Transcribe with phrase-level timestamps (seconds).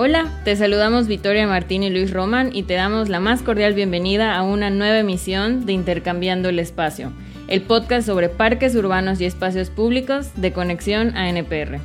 [0.00, 4.36] Hola, te saludamos Victoria Martín y Luis Roman y te damos la más cordial bienvenida
[4.36, 7.10] a una nueva emisión de Intercambiando el Espacio,
[7.48, 11.80] el podcast sobre parques urbanos y espacios públicos de conexión a NPR.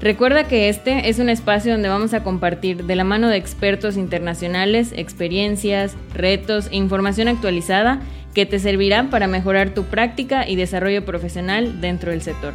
[0.00, 3.96] Recuerda que este es un espacio donde vamos a compartir de la mano de expertos
[3.96, 8.00] internacionales experiencias, retos e información actualizada
[8.34, 12.52] que te servirá para mejorar tu práctica y desarrollo profesional dentro del sector.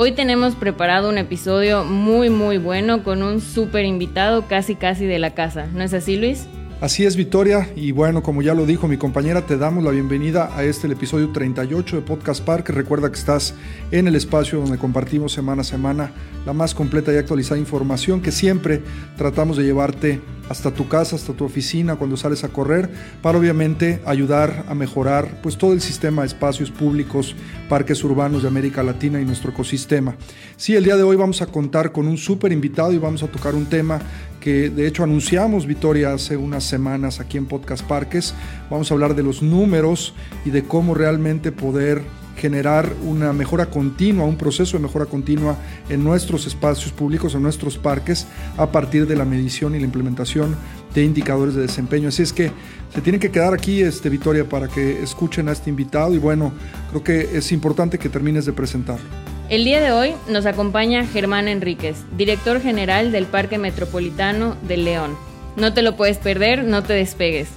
[0.00, 5.18] Hoy tenemos preparado un episodio muy muy bueno con un súper invitado casi casi de
[5.18, 5.66] la casa.
[5.74, 6.46] ¿No es así Luis?
[6.80, 7.68] Así es, Victoria.
[7.74, 10.92] Y bueno, como ya lo dijo mi compañera, te damos la bienvenida a este el
[10.92, 12.68] episodio 38 de Podcast Park.
[12.68, 13.54] Recuerda que estás
[13.90, 16.12] en el espacio donde compartimos semana a semana
[16.46, 18.80] la más completa y actualizada información que siempre
[19.16, 22.88] tratamos de llevarte hasta tu casa, hasta tu oficina cuando sales a correr,
[23.22, 27.34] para obviamente ayudar a mejorar pues todo el sistema de espacios públicos,
[27.68, 30.16] parques urbanos de América Latina y nuestro ecosistema.
[30.56, 33.26] Sí, el día de hoy vamos a contar con un súper invitado y vamos a
[33.26, 34.00] tocar un tema
[34.48, 38.32] que de hecho anunciamos, Victoria, hace unas semanas aquí en Podcast Parques.
[38.70, 40.14] Vamos a hablar de los números
[40.46, 42.00] y de cómo realmente poder
[42.34, 45.58] generar una mejora continua, un proceso de mejora continua
[45.90, 50.56] en nuestros espacios públicos, en nuestros parques, a partir de la medición y la implementación
[50.94, 52.08] de indicadores de desempeño.
[52.08, 52.50] Así es que
[52.94, 56.54] se tienen que quedar aquí, este, Victoria, para que escuchen a este invitado y bueno,
[56.88, 59.37] creo que es importante que termines de presentarlo.
[59.48, 65.16] El día de hoy nos acompaña Germán Enríquez, director general del Parque Metropolitano de León.
[65.56, 67.48] No te lo puedes perder, no te despegues.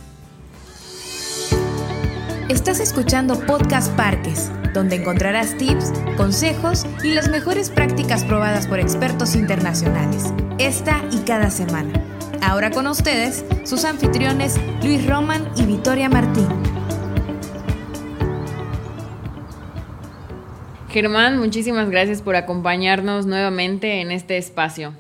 [2.48, 9.36] Estás escuchando Podcast Parques donde encontrarás tips, consejos y las mejores prácticas probadas por expertos
[9.36, 11.92] internacionales, esta y cada semana.
[12.42, 16.70] Ahora con ustedes, sus anfitriones Luis Roman y Victoria Martín.
[20.92, 24.94] Germán, muchísimas gracias por acompañarnos nuevamente en este espacio.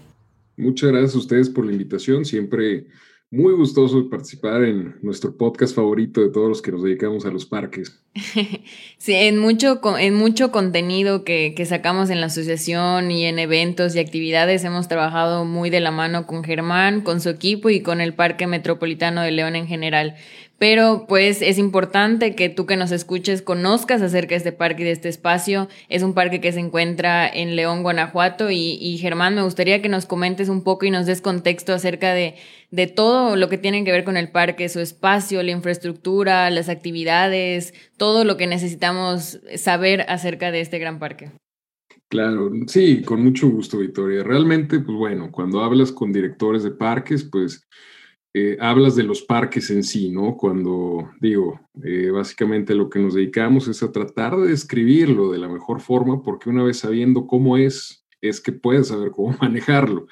[0.55, 2.23] Muchas gracias a ustedes por la invitación.
[2.23, 2.87] Siempre
[3.29, 7.29] muy gustoso de participar en nuestro podcast favorito de todos los que nos dedicamos a
[7.29, 7.99] los parques.
[8.97, 13.95] Sí, en mucho, en mucho contenido que, que, sacamos en la asociación y en eventos
[13.95, 17.99] y actividades hemos trabajado muy de la mano con Germán, con su equipo y con
[17.99, 20.17] el Parque Metropolitano de León en general.
[20.61, 24.85] Pero pues es importante que tú que nos escuches conozcas acerca de este parque y
[24.85, 25.67] de este espacio.
[25.89, 28.51] Es un parque que se encuentra en León, Guanajuato.
[28.51, 32.35] Y, Germán, me gustaría que nos comentes un poco y nos des contexto acerca de,
[32.69, 36.69] de todo lo que tiene que ver con el parque, su espacio, la infraestructura, las
[36.69, 41.31] actividades, todo lo que necesitamos saber acerca de este gran parque.
[42.07, 44.21] Claro, sí, con mucho gusto, Victoria.
[44.21, 47.67] Realmente, pues bueno, cuando hablas con directores de parques, pues
[48.33, 50.37] eh, hablas de los parques en sí, ¿no?
[50.37, 55.49] Cuando digo, eh, básicamente lo que nos dedicamos es a tratar de describirlo de la
[55.49, 60.07] mejor forma, porque una vez sabiendo cómo es, es que puedes saber cómo manejarlo.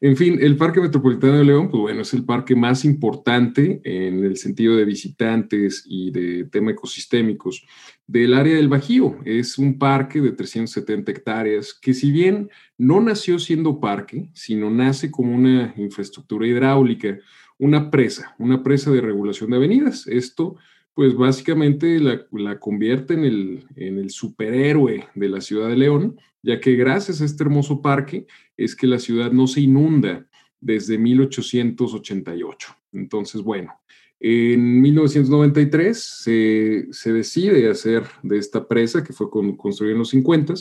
[0.00, 4.22] En fin, el Parque Metropolitano de León, pues bueno, es el parque más importante en
[4.22, 7.64] el sentido de visitantes y de tema ecosistémicos
[8.06, 9.16] del área del Bajío.
[9.24, 15.10] Es un parque de 370 hectáreas que si bien no nació siendo parque, sino nace
[15.10, 17.18] como una infraestructura hidráulica,
[17.64, 20.06] una presa, una presa de regulación de avenidas.
[20.06, 20.56] Esto,
[20.92, 26.60] pues básicamente la, convierte en el, en el superhéroe de la ciudad de León, ya
[26.60, 28.26] que gracias a este hermoso parque
[28.58, 30.26] es que la ciudad no se inunda
[30.60, 32.76] desde 1888.
[32.92, 33.72] Entonces, bueno,
[34.20, 40.52] en 1993 se, se decide hacer de esta presa, que fue construida en los 50,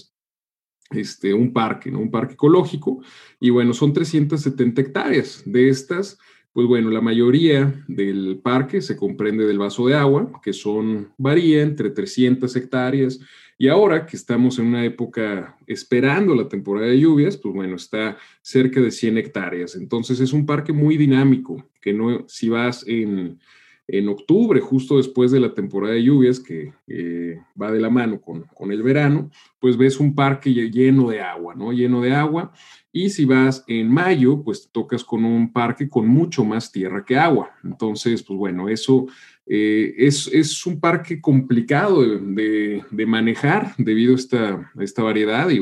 [0.91, 3.03] este, un parque, un parque ecológico,
[3.41, 5.43] y bueno, son 370 hectáreas.
[5.45, 6.17] De estas,
[6.53, 11.63] pues bueno, la mayoría del parque se comprende del vaso de agua, que son, varía
[11.63, 13.19] entre 300 hectáreas,
[13.57, 18.17] y ahora que estamos en una época esperando la temporada de lluvias, pues bueno, está
[18.41, 19.75] cerca de 100 hectáreas.
[19.75, 23.39] Entonces es un parque muy dinámico, que no, si vas en,
[23.87, 28.21] en octubre, justo después de la temporada de lluvias, que eh, va de la mano
[28.21, 29.29] con, con, el verano,
[29.59, 31.73] pues ves un parque lleno de agua, ¿no?
[31.73, 32.53] Lleno de agua
[32.95, 37.17] y si vas en mayo, pues tocas con un parque con mucho más tierra que
[37.17, 37.49] agua.
[37.63, 39.07] Entonces, pues bueno, eso
[39.47, 45.49] eh, es, es, un parque complicado de, de, manejar debido a esta, esta variedad.
[45.49, 45.59] Y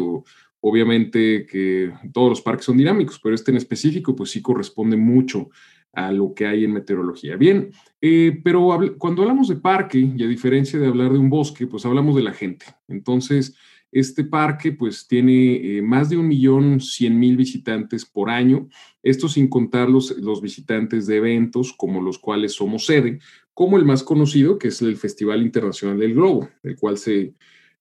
[0.59, 5.49] obviamente que todos los parques son dinámicos, pero este en específico, pues sí corresponde mucho
[5.93, 7.35] a lo que hay en meteorología.
[7.35, 11.67] Bien, eh, pero cuando hablamos de parque, y a diferencia de hablar de un bosque,
[11.67, 12.65] pues hablamos de la gente.
[12.87, 13.55] Entonces,
[13.91, 18.69] este parque pues tiene eh, más de un millón cien mil visitantes por año,
[19.03, 23.19] esto sin contar los, los visitantes de eventos como los cuales somos sede,
[23.53, 27.33] como el más conocido que es el Festival Internacional del Globo, el cual se,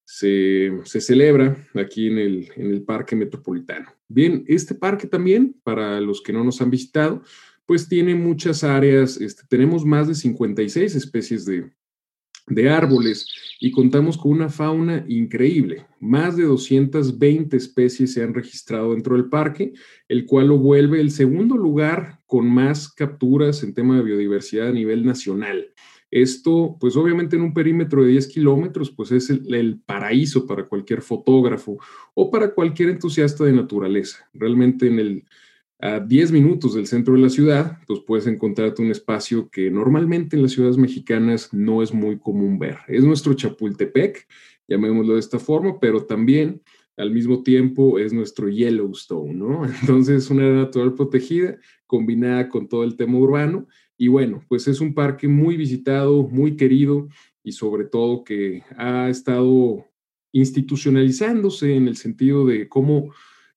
[0.05, 3.93] se, celebra aquí en el, en el Parque Metropolitano.
[4.09, 7.23] Bien, este parque también, para los que no nos han visitado,
[7.70, 11.70] pues tiene muchas áreas, este, tenemos más de 56 especies de,
[12.49, 13.28] de árboles
[13.61, 15.87] y contamos con una fauna increíble.
[16.00, 19.72] Más de 220 especies se han registrado dentro del parque,
[20.08, 24.73] el cual lo vuelve el segundo lugar con más capturas en tema de biodiversidad a
[24.73, 25.73] nivel nacional.
[26.11, 31.02] Esto, pues obviamente en un perímetro de 10 kilómetros, pues es el, paraíso para cualquier
[31.02, 31.78] fotógrafo
[32.14, 34.28] o para cualquier entusiasta de naturaleza.
[34.34, 35.25] Realmente en el,
[35.82, 40.37] a 10 minutos del centro de la ciudad, pues puedes encontrarte un espacio que normalmente
[40.37, 42.79] en las ciudades mexicanas no es muy común ver.
[42.88, 44.27] Es nuestro Chapultepec,
[44.69, 46.62] llamémoslo de esta forma, pero también
[46.97, 49.65] al mismo tiempo es nuestro Yellowstone, ¿no?
[49.81, 51.56] Entonces, una área natural protegida
[51.87, 53.67] combinada con todo el tema urbano
[53.97, 57.09] y bueno, pues es un parque muy visitado, muy querido
[57.43, 59.85] y sobre todo que ha estado
[60.33, 63.12] institucionalizándose en el sentido de cómo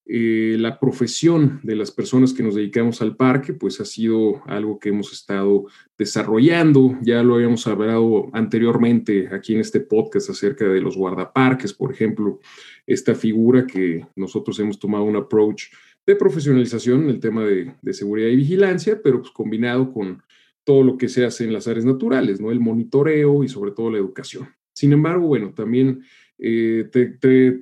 [0.06, 4.78] eh, la profesión de las personas que nos dedicamos al parque, pues ha sido algo
[4.78, 5.66] que hemos estado
[5.98, 6.98] desarrollando.
[7.02, 12.40] Ya lo habíamos hablado anteriormente aquí en este podcast acerca de los guardaparques, por ejemplo,
[12.86, 15.66] esta figura que nosotros hemos tomado un approach
[16.06, 20.22] de profesionalización en el tema de, seguridad y vigilancia, pero pues combinado con
[20.66, 22.52] todo lo que se hace en las áreas naturales, ¿no?
[22.52, 24.50] El monitoreo y sobre todo la educación.
[24.74, 26.04] Sin embargo, bueno, también
[26.38, 27.06] eh, te,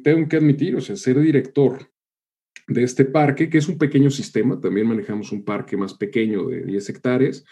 [0.03, 1.90] tengo que admitir, o sea, ser director
[2.73, 6.63] de este parque, que es un pequeño sistema, también manejamos un parque más pequeño de
[6.63, 7.45] 10 hectáreas,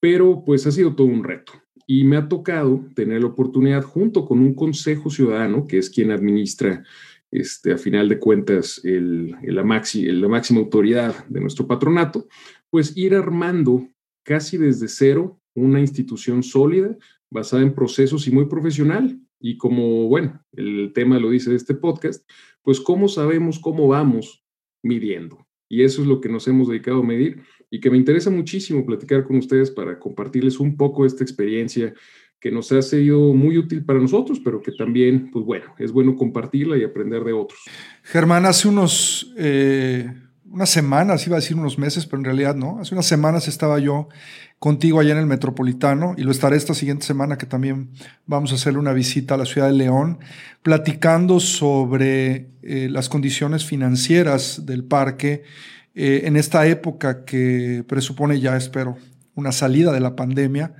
[0.00, 1.52] pero pues ha sido todo un reto.
[1.86, 6.10] Y me ha tocado tener la oportunidad, junto con un consejo ciudadano, que es quien
[6.10, 6.84] administra,
[7.30, 12.26] este, a final de cuentas, el, la, maxi, la máxima autoridad de nuestro patronato,
[12.70, 13.88] pues ir armando
[14.22, 16.96] casi desde cero una institución sólida,
[17.30, 19.18] basada en procesos y muy profesional.
[19.40, 22.28] Y como, bueno, el tema lo dice de este podcast,
[22.62, 24.44] pues cómo sabemos cómo vamos
[24.82, 25.46] midiendo.
[25.68, 28.84] Y eso es lo que nos hemos dedicado a medir y que me interesa muchísimo
[28.86, 31.92] platicar con ustedes para compartirles un poco esta experiencia
[32.40, 36.14] que nos ha sido muy útil para nosotros, pero que también, pues bueno, es bueno
[36.16, 37.60] compartirla y aprender de otros.
[38.02, 39.34] Germán, hace unos...
[39.36, 42.78] Eh unas semanas, iba a decir unos meses, pero en realidad no.
[42.80, 44.08] Hace unas semanas estaba yo
[44.58, 47.90] contigo allá en el Metropolitano y lo estaré esta siguiente semana que también
[48.26, 50.18] vamos a hacerle una visita a la ciudad de León,
[50.62, 55.44] platicando sobre eh, las condiciones financieras del parque
[55.94, 58.96] eh, en esta época que presupone ya, espero,
[59.34, 60.74] una salida de la pandemia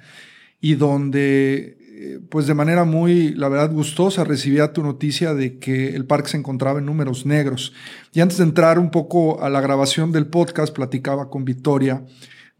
[0.61, 5.97] y donde eh, pues de manera muy, la verdad, gustosa recibía tu noticia de que
[5.97, 7.73] el parque se encontraba en números negros.
[8.13, 12.05] Y antes de entrar un poco a la grabación del podcast, platicaba con Victoria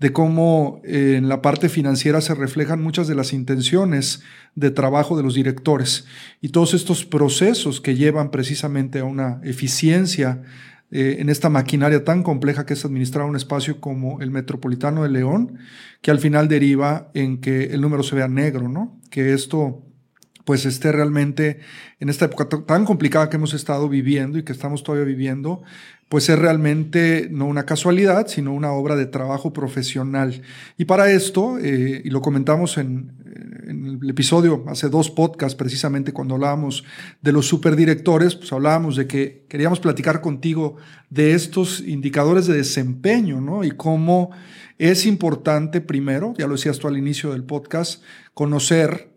[0.01, 4.23] de cómo eh, en la parte financiera se reflejan muchas de las intenciones
[4.57, 6.07] de trabajo de los directores
[6.41, 10.43] y todos estos procesos que llevan precisamente a una eficiencia
[10.91, 15.11] eh, en esta maquinaria tan compleja que es administrar un espacio como el Metropolitano de
[15.11, 15.59] León,
[16.01, 18.99] que al final deriva en que el número se vea negro, ¿no?
[19.11, 19.83] Que esto
[20.49, 21.61] pues esté realmente
[22.01, 25.63] en esta época tan complicada que hemos estado viviendo y que estamos todavía viviendo,
[26.09, 30.41] pues es realmente no una casualidad, sino una obra de trabajo profesional.
[30.79, 33.13] Y para esto, eh, y lo comentamos en,
[33.69, 36.85] en, el episodio, hace dos podcasts precisamente cuando hablábamos
[37.21, 40.77] de los superdirectores, pues hablábamos de que queríamos platicar contigo
[41.11, 43.65] de estos indicadores de desempeño, ¿no?
[43.65, 44.31] Y cómo
[44.79, 48.03] es importante primero, ya lo decías tú al inicio del podcast,
[48.35, 49.13] conocer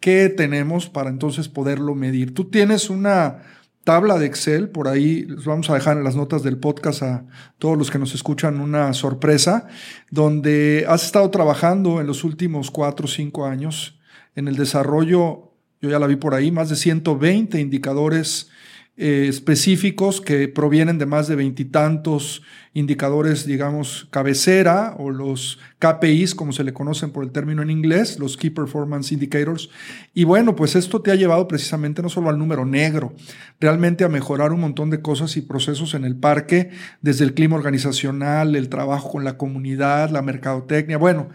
[0.00, 2.34] qué tenemos para entonces poderlo medir.
[2.34, 3.42] Tú tienes una
[3.86, 7.24] tabla de Excel, por ahí les vamos a dejar en las notas del podcast a
[7.58, 9.68] todos los que nos escuchan una sorpresa,
[10.10, 13.95] donde has estado trabajando en los últimos cuatro o cinco años
[14.36, 18.50] en el desarrollo, yo ya la vi por ahí, más de 120 indicadores
[18.98, 22.40] eh, específicos que provienen de más de veintitantos
[22.72, 28.18] indicadores, digamos, cabecera o los KPIs, como se le conocen por el término en inglés,
[28.18, 29.68] los Key Performance Indicators.
[30.14, 33.12] Y bueno, pues esto te ha llevado precisamente no solo al número negro,
[33.60, 36.70] realmente a mejorar un montón de cosas y procesos en el parque,
[37.02, 40.96] desde el clima organizacional, el trabajo con la comunidad, la mercadotecnia.
[40.96, 41.28] Bueno,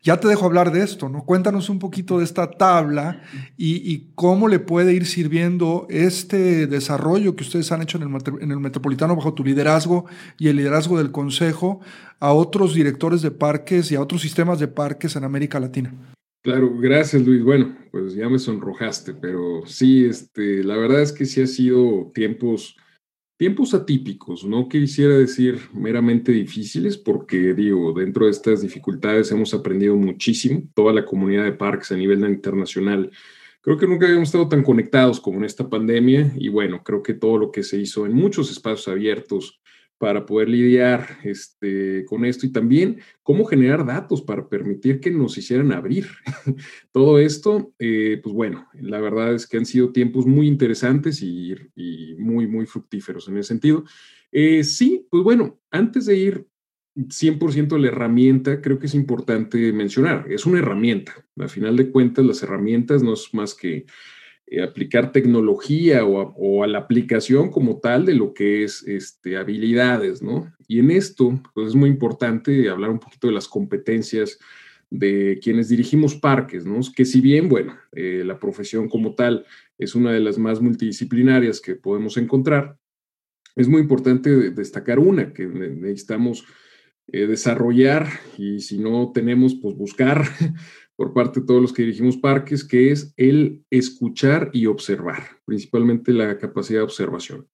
[0.00, 1.24] ya te dejo hablar de esto, ¿no?
[1.24, 3.22] Cuéntanos un poquito de esta tabla
[3.56, 8.50] y, cómo le puede ir sirviendo este desarrollo que ustedes han hecho en el, en
[8.52, 10.06] el, Metropolitano bajo tu liderazgo
[10.38, 11.80] y el liderazgo del Consejo
[12.20, 15.94] a otros directores de parques y a otros sistemas de parques en América Latina.
[16.42, 17.42] Claro, gracias Luis.
[17.42, 22.10] Bueno, pues ya me sonrojaste, pero sí, este, la verdad es que sí ha sido
[22.14, 22.76] tiempos
[23.38, 29.96] Tiempos atípicos, no quisiera decir meramente difíciles, porque digo, dentro de estas dificultades hemos aprendido
[29.96, 33.10] muchísimo, toda la comunidad de parques a nivel internacional,
[33.60, 37.12] Creo que nunca habíamos estado tan conectados como en esta pandemia y bueno, creo que
[37.12, 39.60] todo lo que se hizo en muchos espacios abiertos
[39.98, 45.36] para poder lidiar este, con esto y también cómo generar datos para permitir que nos
[45.36, 46.06] hicieran abrir.
[46.92, 51.54] Todo esto, eh, pues bueno, la verdad es que han sido tiempos muy interesantes y,
[52.18, 53.84] muy, muy fructíferos en ese sentido.
[54.30, 56.46] Eh, sí, pues bueno, antes de ir
[56.94, 61.12] 100% a la herramienta, creo que es importante mencionar, es una herramienta.
[61.38, 63.86] A final de cuentas, las herramientas no es más que
[64.62, 70.52] aplicar tecnología o a, la aplicación como tal de lo que es este, habilidades, ¿no?
[70.66, 74.38] Y en esto, pues es muy importante hablar un poquito de las competencias
[74.90, 76.80] de quienes dirigimos parques, ¿no?
[76.96, 79.44] Que si bien, bueno, eh, la profesión como tal
[79.76, 82.78] es una de las más multidisciplinarias que podemos encontrar,
[83.54, 86.44] es muy importante destacar una que necesitamos
[87.08, 90.24] eh, desarrollar y si no tenemos, pues buscar
[90.98, 96.12] por parte de todos los que dirigimos parques, que es el escuchar y observar, principalmente
[96.12, 97.46] la capacidad de observación.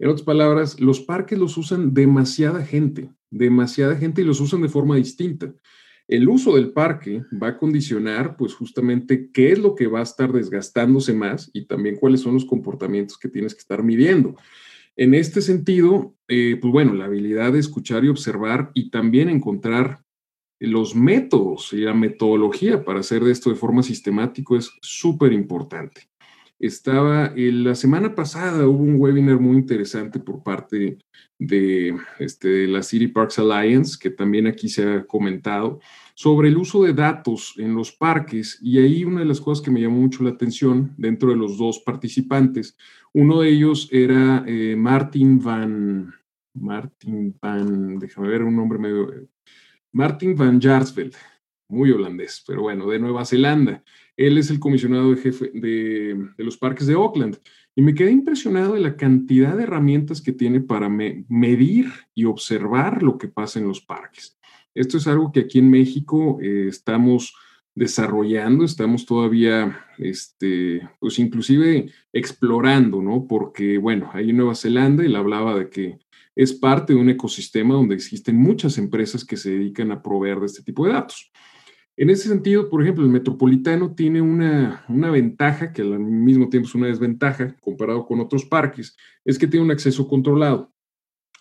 [0.00, 4.68] En otras palabras, los parques los usan demasiada gente, demasiada gente y los usan de
[4.68, 5.54] forma distinta.
[6.08, 10.02] El uso del parque va a condicionar, pues justamente, qué es lo que va a
[10.02, 14.34] estar desgastándose más y también cuáles son los comportamientos que tienes que estar midiendo.
[14.96, 20.02] En este sentido, eh, pues bueno, la habilidad de escuchar y observar y también encontrar
[20.60, 26.08] los métodos y la metodología para hacer esto de forma sistemática es súper importante.
[26.58, 30.98] Estaba, la semana pasada hubo un webinar muy interesante por parte
[31.38, 35.78] de, este, la City Parks Alliance, que también aquí se ha comentado,
[36.14, 38.58] sobre el uso de datos en los parques.
[38.60, 41.58] Y ahí una de las cosas que me llamó mucho la atención dentro de los
[41.58, 42.76] dos participantes,
[43.12, 46.12] uno de ellos era eh, Martin Van,
[46.54, 49.28] Martin Van, déjame ver un nombre medio,
[49.92, 51.14] Martin van Jaarsveld,
[51.68, 53.82] muy holandés, pero bueno, de Nueva Zelanda.
[54.16, 57.38] Él es el comisionado de jefe de, los parques de Auckland.
[57.74, 63.02] Y me quedé impresionado de la cantidad de herramientas que tiene para medir y observar
[63.02, 64.36] lo que pasa en los parques.
[64.74, 67.34] Esto es algo que aquí en México eh, estamos
[67.76, 73.26] desarrollando, estamos todavía, este, pues inclusive explorando, ¿no?
[73.28, 75.98] Porque, bueno, ahí en Nueva Zelanda él hablaba de que
[76.38, 80.46] es parte de un ecosistema donde existen muchas empresas que se dedican a proveer de
[80.46, 81.32] este tipo de datos.
[81.96, 86.68] En ese sentido, por ejemplo, el metropolitano tiene una, una, ventaja que al mismo tiempo
[86.68, 90.72] es una desventaja comparado con otros parques, es que tiene un acceso controlado.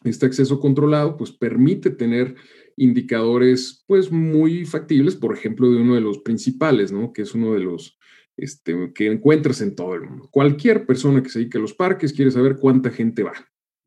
[0.03, 2.33] Este acceso controlado pues permite tener
[2.75, 7.13] indicadores pues muy factibles, por ejemplo, de uno de los principales, ¿no?
[7.13, 7.99] Que es uno de los
[8.35, 10.27] este, que encuentras en todo el mundo.
[10.31, 13.33] Cualquier persona que se dedique a los parques quiere saber cuánta gente va.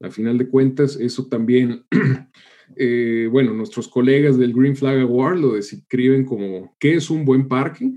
[0.01, 1.85] A final de cuentas, eso también,
[2.77, 7.49] eh, bueno, nuestros colegas del Green Flag Award lo describen como qué es un buen
[7.49, 7.93] parque,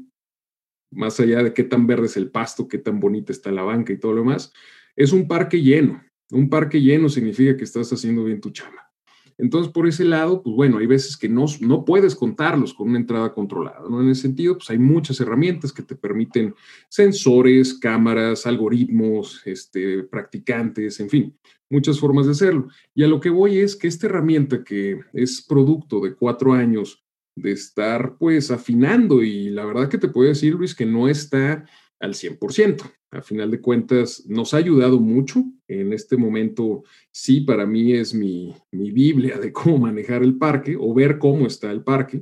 [0.91, 3.93] más allá de qué tan verde es el pasto, qué tan bonita está la banca
[3.93, 4.51] y todo lo demás,
[4.95, 6.03] es un parque lleno.
[6.31, 8.92] Un parque lleno significa que estás haciendo bien tu chama.
[9.37, 12.99] Entonces, por ese lado, pues bueno, hay veces que no, no puedes contarlos con una
[12.99, 14.01] entrada controlada, ¿no?
[14.01, 16.53] En ese sentido, pues hay muchas herramientas que te permiten
[16.89, 21.37] sensores, cámaras, algoritmos, este, practicantes, en fin,
[21.69, 22.67] muchas formas de hacerlo.
[22.93, 27.03] Y a lo que voy es que esta herramienta que es producto de cuatro años
[27.35, 31.65] de estar pues afinando y la verdad que te puedo decir, Luis, que no está
[32.03, 32.81] al 100%.
[33.11, 35.43] A final de cuentas, nos ha ayudado mucho.
[35.67, 40.93] En este momento, sí, para mí es mi, Biblia de cómo manejar el parque o
[40.93, 42.21] ver cómo está el parque,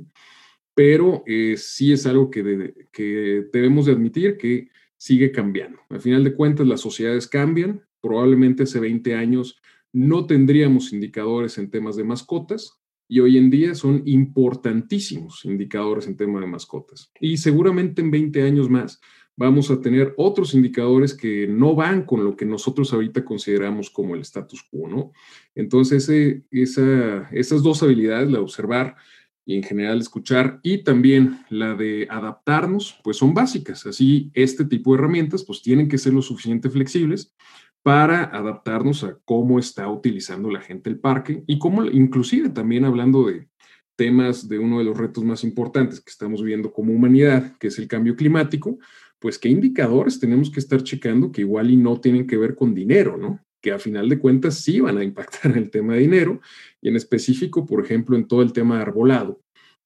[0.72, 5.80] pero eh, sí es algo que, que debemos de admitir que sigue cambiando.
[5.90, 7.82] A final de cuentas, las sociedades cambian.
[8.00, 9.60] Probablemente hace 20 años
[9.92, 16.16] no tendríamos indicadores en temas de mascotas, y hoy en día son importantísimos indicadores en
[16.16, 17.12] temas de mascotas.
[17.20, 19.02] Y seguramente en 20 años más
[19.36, 24.14] vamos a tener otros indicadores que no van con lo que nosotros ahorita consideramos como
[24.14, 25.12] el status quo, ¿no?
[25.54, 26.08] Entonces,
[26.50, 28.96] esa, esas dos habilidades, la de observar
[29.44, 33.86] y en general escuchar y también la de adaptarnos, pues son básicas.
[33.86, 37.34] Así, este tipo de herramientas, pues tienen que ser lo suficiente flexibles
[37.82, 43.26] para adaptarnos a cómo está utilizando la gente el parque y cómo, inclusive también hablando
[43.26, 43.48] de
[43.96, 47.78] temas de uno de los retos más importantes que estamos viviendo como humanidad, que es
[47.78, 48.78] el cambio climático,
[49.22, 52.74] pues qué indicadores tenemos que estar checando que igual y no tienen que ver con
[52.74, 53.40] dinero, ¿no?
[53.60, 56.40] Que a final de cuentas sí van a impactar en el tema de dinero
[56.80, 59.40] y en específico, por ejemplo, en todo el tema de arbolado,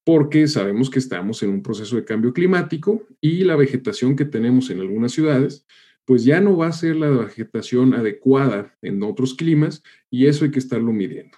[0.04, 4.70] porque sabemos que estamos en un proceso de cambio climático y la vegetación que tenemos
[4.70, 5.66] en algunas ciudades,
[6.06, 10.50] pues ya no va a ser la vegetación adecuada en otros climas y eso hay
[10.50, 11.36] que estarlo midiendo.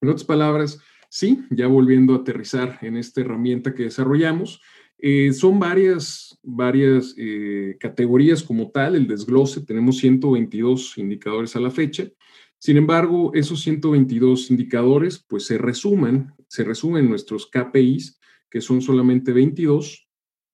[0.00, 4.62] En otras palabras, sí, ya volviendo a aterrizar en esta herramienta que desarrollamos,
[5.02, 11.70] Eh, son varias, varias eh, categorías como tal, el desglose, tenemos 122 indicadores a la
[11.70, 12.06] fecha.
[12.58, 18.82] Sin embargo, esos 122 indicadores pues se resumen, se resumen en nuestros KPIs, que son
[18.82, 20.06] solamente 22,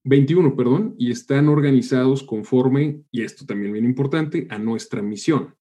[0.05, 5.55] 21, perdón, y están organizados conforme, y esto también bien importante, a nuestra misión.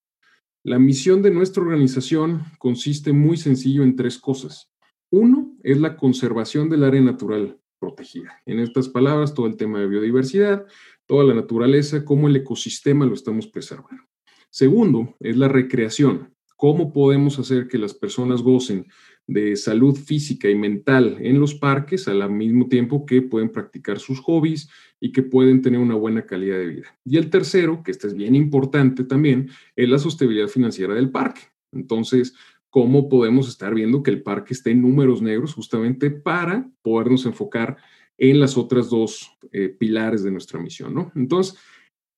[0.62, 4.71] La misión de nuestra organización consiste muy sencillo en tres cosas.
[5.11, 8.40] Uno es la conservación del área natural protegida.
[8.47, 10.64] En estas palabras, todo el tema de biodiversidad,
[11.06, 14.02] toda la naturaleza, cómo el ecosistema lo estamos preservando.
[14.50, 16.33] Segundo, es la recreación.
[16.56, 18.87] ¿Cómo podemos hacer que las personas gocen
[19.26, 24.21] de salud física y mental en los parques al mismo tiempo que pueden practicar sus
[24.21, 26.99] hobbies y que pueden tener una buena calidad de vida?
[27.04, 31.42] Y el tercero, que este es bien importante también, es la sostenibilidad financiera del parque.
[31.73, 32.35] Entonces,
[32.70, 37.76] cómo podemos estar viendo que el parque esté en números negros justamente para podernos enfocar
[38.18, 41.12] en las otras dos eh, pilares de nuestra misión, ¿no?
[41.14, 41.58] Entonces,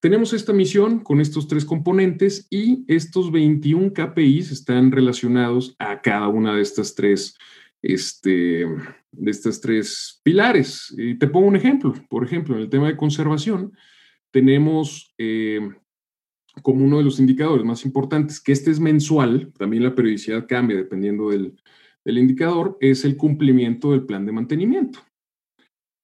[0.00, 6.28] tenemos esta misión con estos tres componentes y estos 21 KPIs están relacionados a cada
[6.28, 7.36] una de estas tres,
[7.82, 8.64] este,
[9.10, 10.94] de estas tres pilares.
[10.96, 11.94] Y te pongo un ejemplo.
[12.08, 13.72] Por ejemplo, en el tema de conservación,
[14.30, 15.68] tenemos eh,
[16.62, 20.76] como uno de los indicadores más importantes, que este es mensual, también la periodicidad cambia
[20.76, 21.54] dependiendo del,
[22.04, 25.00] indicador, es el cumplimiento del plan de mantenimiento.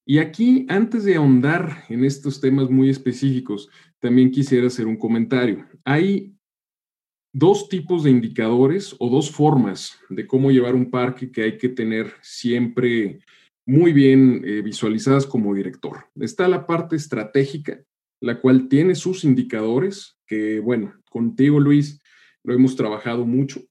[0.07, 3.69] Y aquí, antes de ahondar en estos temas muy específicos,
[3.99, 5.65] también quisiera hacer un comentario.
[5.83, 6.35] Hay
[7.33, 11.69] dos tipos de indicadores o dos formas de cómo llevar un parque que hay que
[11.69, 13.19] tener siempre
[13.65, 16.05] muy bien eh, visualizadas como director.
[16.19, 17.83] Está la parte estratégica,
[18.21, 21.99] la cual tiene sus indicadores que, bueno, contigo, Luis,
[22.43, 23.61] lo hemos trabajado mucho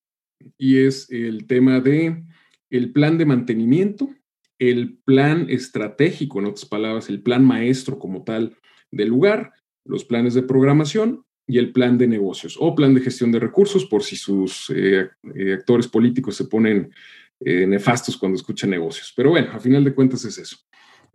[0.59, 2.25] y es el tema de
[2.71, 4.11] el plan de mantenimiento,
[4.59, 8.57] el plan estratégico, en otras palabras, el plan maestro como tal
[8.91, 9.53] del lugar,
[9.85, 13.85] los planes de programación y el plan de negocios o plan de gestión de recursos
[13.85, 16.93] por si sus eh, eh, actores políticos se ponen
[17.41, 19.13] eh, nefastos cuando escuchan negocios.
[19.15, 20.57] Pero bueno, a final de cuentas es eso.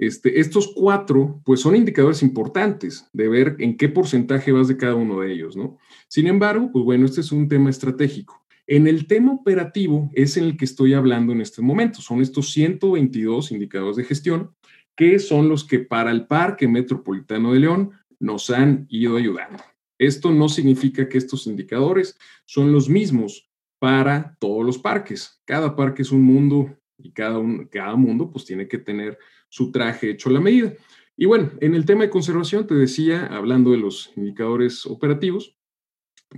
[0.02, 4.96] Este, estos cuatro, pues son indicadores importantes de ver en qué porcentaje vas de cada
[4.96, 5.78] uno de ellos, ¿no?
[6.08, 8.42] Sin embargo, pues bueno, este es un tema estratégico.
[8.66, 12.00] En el tema operativo es en el que estoy hablando en este momento.
[12.00, 14.52] Son estos 122 indicadores de gestión
[14.96, 19.62] que son los que para el Parque Metropolitano de León nos han ido ayudando.
[19.98, 25.42] Esto no significa que estos indicadores son los mismos para todos los parques.
[25.44, 29.18] Cada parque es un mundo y cada, cada mundo pues tiene que tener
[29.50, 30.74] su traje hecho a la medida.
[31.18, 35.58] Y bueno, en el tema de conservación, te decía, hablando de los indicadores operativos,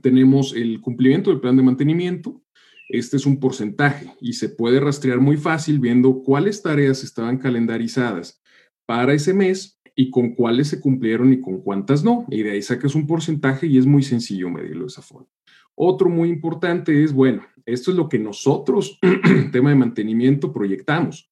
[0.02, 2.42] tenemos el cumplimiento del plan de mantenimiento.
[2.90, 8.42] Este es un porcentaje y se puede rastrear muy fácil viendo cuáles tareas estaban calendarizadas
[8.86, 12.26] para ese mes y con cuáles se cumplieron y con cuántas no.
[12.30, 15.28] Y de ahí sacas un porcentaje y es muy sencillo medirlo de esa forma.
[15.76, 19.00] Otro muy importante es, bueno, esto es lo que nosotros,
[19.52, 21.31] tema de mantenimiento, proyectamos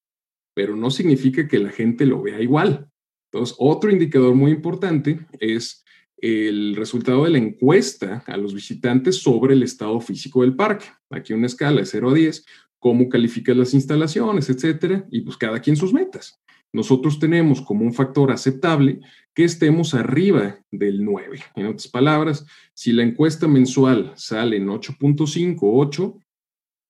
[0.59, 2.89] pero no significa que la gente lo vea igual.
[3.31, 5.85] Entonces, otro indicador muy importante es
[6.17, 10.87] el resultado de la encuesta a los visitantes sobre el estado físico del parque.
[11.11, 12.45] Aquí una escala de 0 a 10,
[12.77, 16.41] cómo calificas las instalaciones, etcétera, y pues cada quien sus metas.
[16.73, 18.99] Nosotros tenemos como un factor aceptable
[19.33, 21.39] que estemos arriba del 9.
[21.55, 26.19] En otras palabras, si la encuesta mensual sale en 8.5 o 8,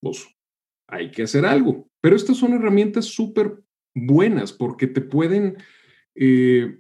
[0.02, 0.28] pues
[0.90, 1.90] hay que hacer algo.
[2.02, 3.60] Pero estas son herramientas súper
[3.94, 5.58] buenas porque te pueden,
[6.16, 6.80] eh,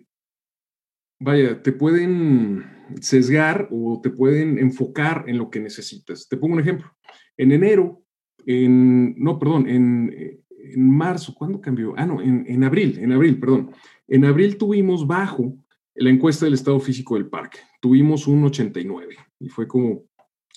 [1.20, 2.66] vaya, te pueden
[3.02, 6.28] sesgar o te pueden enfocar en lo que necesitas.
[6.28, 6.92] Te pongo un ejemplo.
[7.38, 8.04] En enero,
[8.46, 11.94] en, no, perdón, en, en marzo, ¿cuándo cambió?
[11.98, 13.72] Ah, no, en, en abril, en abril, perdón.
[14.08, 15.56] En abril tuvimos bajo
[15.96, 17.60] la encuesta del estado físico del parque.
[17.82, 20.04] Tuvimos un 89 y fue como,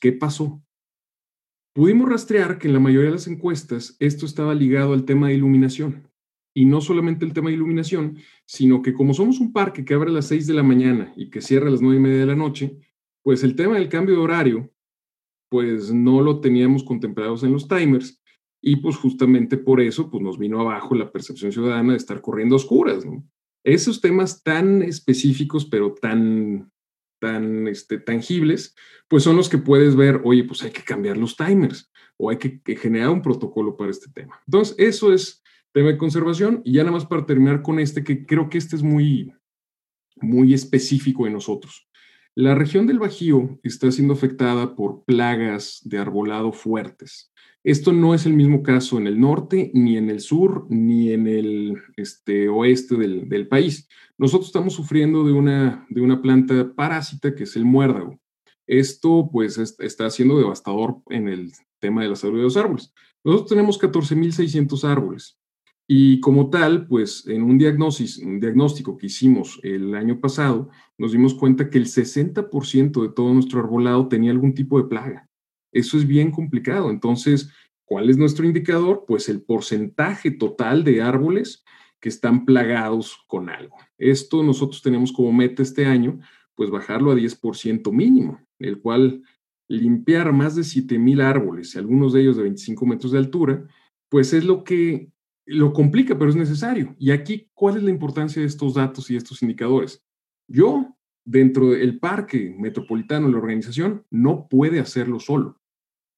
[0.01, 0.63] ¿qué pasó?
[1.75, 5.35] Pudimos rastrear que en la mayoría de las encuestas esto estaba ligado al tema de
[5.35, 6.09] iluminación.
[6.55, 10.11] Y no solamente el tema de iluminación, sino que como somos un parque que abre
[10.11, 12.27] a las 6 de la mañana y que cierra a las 9 y media de
[12.27, 12.79] la noche,
[13.23, 14.71] pues el tema del cambio de horario,
[15.49, 18.23] pues no lo teníamos contemplados en los timers
[18.61, 22.55] y pues justamente por eso pues nos vino abajo la percepción ciudadana de estar corriendo
[22.55, 23.05] a oscuras.
[23.65, 26.72] Esos temas tan específicos pero tan
[27.23, 28.75] tan este, tangibles,
[29.07, 32.37] pues son los que puedes ver, oye, pues hay que cambiar los timers o hay
[32.37, 34.41] que, generar un protocolo para este tema.
[34.45, 36.63] Entonces, eso es tema de conservación.
[36.65, 39.33] Y ya nada más para terminar con este, que creo que este es muy,
[40.17, 41.89] muy específico de nosotros.
[42.35, 47.31] La región del Bajío está siendo afectada por plagas de arbolado fuertes.
[47.63, 51.27] Esto no es el mismo caso en el norte, ni en el sur, ni en
[51.27, 53.87] el este, oeste del, país.
[54.17, 58.19] Nosotros estamos sufriendo de una, de una planta parásita que es el muérdago.
[58.67, 62.95] Esto pues está siendo devastador en el tema de la salud de los árboles.
[63.23, 65.39] Nosotros tenemos 14.600 árboles
[65.95, 71.35] y como tal, pues en un, un diagnóstico que hicimos el año pasado, nos dimos
[71.35, 75.29] cuenta que el 60% de todo nuestro arbolado tenía algún tipo de plaga.
[75.71, 76.89] Eso es bien complicado.
[76.89, 77.51] Entonces,
[77.85, 79.05] ¿cuál es nuestro indicador?
[79.07, 81.63] Pues el porcentaje total de árboles
[82.01, 83.77] que están plagados con algo.
[83.99, 86.21] Esto nosotros tenemos como meta este año,
[86.55, 89.23] pues bajarlo a 10% mínimo, el cual
[89.69, 93.69] limpiar más de 7.000 árboles, algunos de ellos de 25 metros de altura,
[94.09, 95.13] pues es lo que
[95.53, 96.95] lo complica, pero es necesario.
[96.99, 100.03] Y aquí, ¿cuál es la importancia de estos datos y estos indicadores?
[100.49, 105.61] Yo, dentro del parque metropolitano, la organización, no puede hacerlo solo.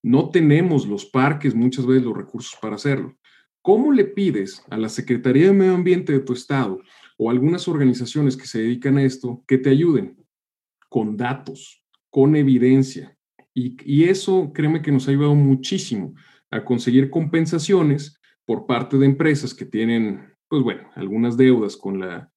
[0.03, 3.17] No tenemos los parques, muchas veces los recursos para hacerlo.
[3.63, 6.81] ¿Cómo le pides a la Secretaría de Medio Ambiente de tu estado
[7.17, 10.19] o algunas organizaciones que se dedican a esto que te ayuden?
[10.91, 13.17] Con datos, con evidencia.
[13.55, 16.15] Y, y eso, créeme que nos ha ayudado muchísimo
[16.51, 22.31] a conseguir compensaciones por parte de empresas que tienen, pues bueno, algunas deudas con la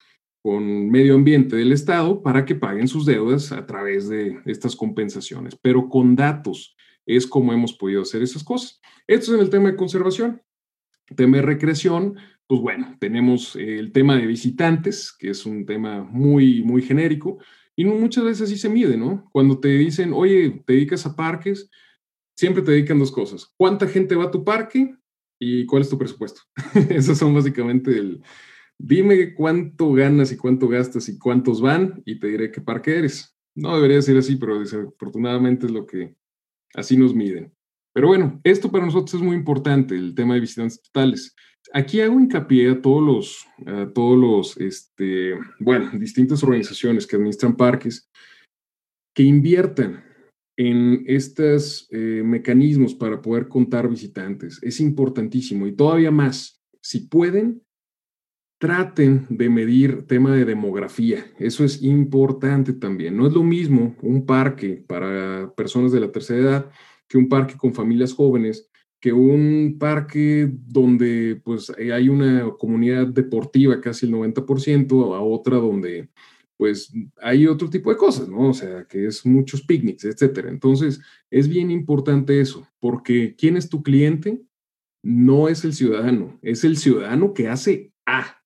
[0.43, 5.57] con medio ambiente del Estado para que paguen sus deudas a través de estas compensaciones,
[5.61, 8.79] pero con datos es como hemos podido hacer esas cosas.
[9.07, 10.41] Esto es en el tema de conservación.
[11.15, 12.15] Tema de recreación,
[12.47, 17.39] pues bueno, tenemos el tema de visitantes, que es un tema muy, muy genérico,
[17.75, 19.29] y muchas veces así se mide, ¿no?
[19.31, 21.69] Cuando te dicen, oye, te dedicas a parques,
[22.35, 23.53] siempre te dedican dos cosas.
[23.57, 24.95] ¿Cuánta gente va a tu parque
[25.39, 26.41] ¿Y cuál es tu presupuesto?
[26.89, 28.21] Esos son básicamente el,
[28.77, 33.35] dime cuánto ganas y cuánto gastas y cuántos van y te diré qué parque eres.
[33.55, 36.15] No debería ser así, pero desafortunadamente es lo que
[36.75, 37.51] así nos miden.
[37.93, 41.35] Pero bueno, esto para nosotros es muy importante, el tema de visitantes totales.
[41.73, 47.57] Aquí hago hincapié a todos los, a todos los, este, bueno, distintas organizaciones que administran
[47.57, 48.09] parques,
[49.15, 50.03] que inviertan
[50.57, 54.59] en estos eh, mecanismos para poder contar visitantes.
[54.63, 57.61] Es importantísimo y todavía más, si pueden,
[58.59, 61.25] traten de medir tema de demografía.
[61.37, 63.15] Eso es importante también.
[63.15, 66.71] No es lo mismo un parque para personas de la tercera edad
[67.07, 73.79] que un parque con familias jóvenes, que un parque donde pues hay una comunidad deportiva
[73.79, 76.09] casi el 90%, a otra donde
[76.57, 76.91] pues
[77.21, 78.49] hay otro tipo de cosas, ¿no?
[78.49, 80.49] O sea, que es muchos picnics, etcétera.
[80.49, 84.41] Entonces, es bien importante eso, porque ¿quién es tu cliente?
[85.03, 88.41] No es el ciudadano, es el ciudadano que hace A.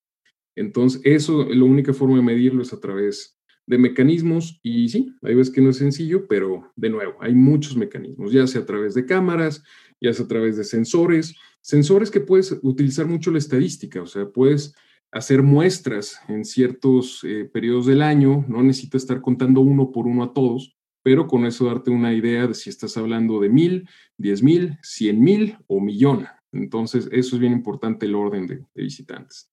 [0.55, 5.35] Entonces, eso, la única forma de medirlo es a través de mecanismos y sí, hay
[5.35, 8.93] veces que no es sencillo, pero de nuevo, hay muchos mecanismos, ya sea a través
[8.93, 9.63] de cámaras,
[10.01, 14.27] ya sea a través de sensores, sensores que puedes utilizar mucho la estadística, o sea,
[14.29, 14.75] puedes
[15.11, 20.23] hacer muestras en ciertos eh, periodos del año, no necesitas estar contando uno por uno
[20.23, 24.41] a todos, pero con eso darte una idea de si estás hablando de mil, diez
[24.43, 26.27] mil, cien mil o millón.
[26.51, 29.49] Entonces, eso es bien importante el orden de, de visitantes.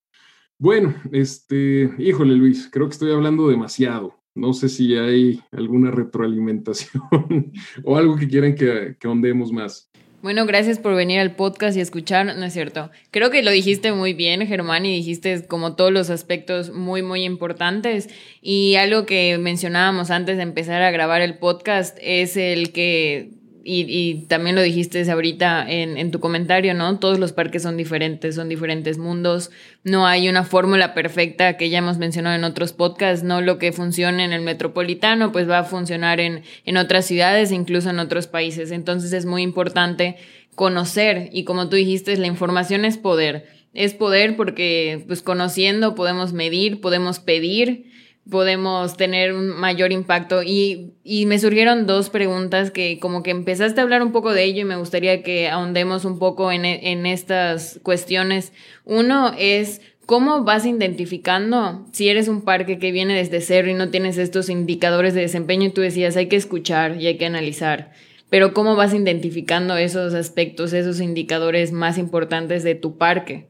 [0.59, 4.19] Bueno, este, híjole Luis, creo que estoy hablando demasiado.
[4.35, 7.03] No sé si hay alguna retroalimentación
[7.85, 9.88] o algo que quieran que, que ahondemos más.
[10.21, 12.91] Bueno, gracias por venir al podcast y escuchar, no es cierto.
[13.13, 17.23] Creo que lo dijiste muy bien, Germán, y dijiste como todos los aspectos muy, muy
[17.23, 18.09] importantes.
[18.43, 24.27] Y algo que mencionábamos antes de empezar a grabar el podcast es el que y,
[24.29, 26.99] también lo dijiste ahorita en, en, tu comentario, ¿no?
[26.99, 29.51] Todos los parques son diferentes, son diferentes mundos.
[29.85, 33.73] No hay una fórmula perfecta que ya hemos mencionado en otros podcasts, no lo que
[33.73, 38.27] funciona en el metropolitano, pues va a funcionar en, en otras ciudades, incluso en otros
[38.27, 38.71] países.
[38.71, 40.17] Entonces es muy importante
[40.55, 43.47] conocer y como tú dijiste, la información es poder.
[43.75, 47.87] Es poder porque pues conociendo podemos medir, podemos pedir
[48.31, 50.43] podemos tener un mayor impacto.
[50.43, 54.45] Y, y, me surgieron dos preguntas que como que empezaste a hablar un poco de
[54.45, 58.53] ello y me gustaría que ahondemos un poco en, en estas cuestiones.
[58.85, 63.91] Uno es, ¿cómo vas identificando si eres un parque que viene desde cero y no
[63.91, 67.93] tienes estos indicadores de desempeño y tú decías, hay que escuchar y hay que analizar?
[68.31, 73.49] Pero ¿cómo vas identificando esos aspectos, esos indicadores más importantes de tu parque?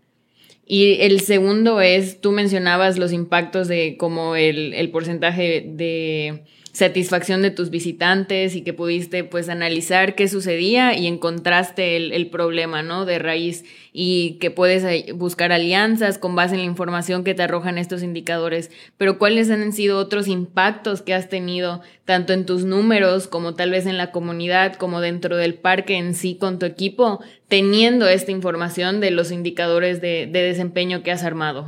[0.71, 7.51] Y el segundo es, tú mencionabas los impactos de como el, porcentaje de satisfacción de
[7.51, 13.05] tus visitantes y que pudiste pues analizar qué sucedía y encontraste el, el, problema, ¿no?
[13.05, 17.79] De raíz y que puedes buscar alianzas con base en la información que te arrojan
[17.79, 18.71] estos indicadores.
[18.97, 23.71] Pero ¿cuáles han sido otros impactos que has tenido tanto en tus números como tal
[23.71, 28.31] vez en la comunidad como dentro del parque en sí con tu equipo teniendo esta
[28.31, 31.67] información de los indicadores de, de desempeño que has armado?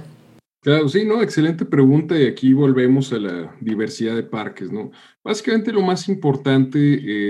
[0.62, 4.90] Claro, sí, no, excelente pregunta y aquí volvemos a la diversidad de parques, ¿no?
[5.24, 6.78] Básicamente lo más importante,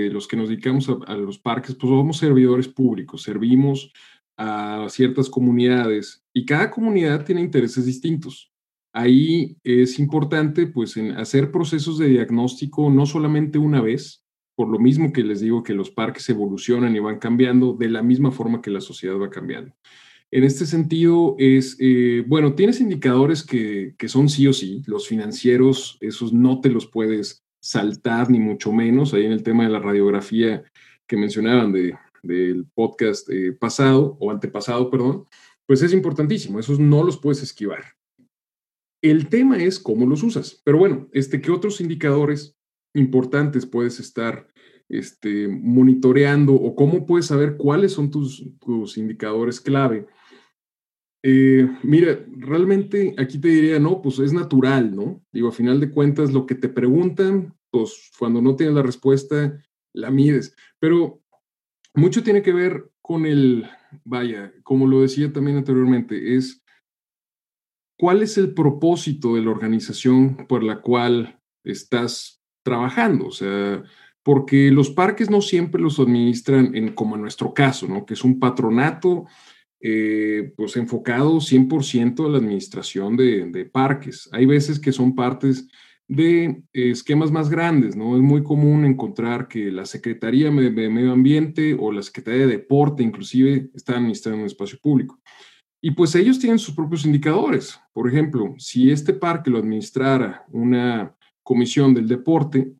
[0.07, 3.93] eh, los que nos dedicamos a, los parques, pues somos servidores públicos, servimos
[4.35, 8.51] a ciertas comunidades y cada comunidad tiene intereses distintos.
[8.93, 14.77] Ahí es importante, pues, en hacer procesos de diagnóstico no solamente una vez, por lo
[14.77, 18.61] mismo que les digo que los parques evolucionan y van cambiando de la misma forma
[18.61, 19.73] que la sociedad va cambiando.
[20.33, 25.97] En este sentido, es, eh, bueno, tienes indicadores que, son sí o sí, los financieros,
[25.99, 29.13] esos no te los puedes saltar, ni mucho menos.
[29.13, 30.63] Ahí en el tema de la radiografía
[31.05, 35.25] que mencionaban de, del podcast eh, pasado o antepasado, perdón,
[35.65, 37.83] pues es importantísimo, esos no los puedes esquivar.
[39.01, 40.61] El tema es cómo los usas.
[40.63, 42.55] Pero bueno, este, ¿qué otros indicadores
[42.93, 44.47] importantes puedes estar
[44.87, 50.07] este, monitoreando o cómo puedes saber cuáles son tus, tus indicadores clave
[51.23, 55.23] eh, mira, realmente aquí te diría, no, pues es natural, ¿no?
[55.31, 59.61] Digo, a final de cuentas, lo que te preguntan, pues cuando no tienes la respuesta,
[59.93, 60.55] la mides.
[60.79, 61.21] Pero
[61.93, 63.67] mucho tiene que ver con el,
[64.03, 66.63] vaya, como lo decía también anteriormente, es
[67.99, 73.27] cuál es el propósito de la organización por la cual estás trabajando.
[73.27, 73.83] O sea,
[74.23, 78.05] porque los parques no siempre los administran en, como en nuestro caso, ¿no?
[78.05, 79.27] Que es un patronato
[79.83, 84.29] eh, pues enfocado 100% a la administración de, parques.
[84.31, 85.67] Hay veces que son partes
[86.07, 88.15] de esquemas más grandes, ¿no?
[88.15, 93.01] Es muy común encontrar que la Secretaría de, Medio Ambiente o la Secretaría de Deporte
[93.01, 95.19] inclusive están administrando un espacio público.
[95.81, 97.79] Y pues ellos tienen sus propios indicadores.
[97.91, 102.71] Por ejemplo, si este parque lo administrara una comisión del deporte,